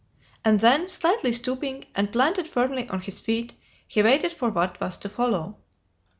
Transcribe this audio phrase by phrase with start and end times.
[0.43, 3.53] And then, slightly stooping, and planted firmly on his feet,
[3.87, 5.57] he waited for what was to follow.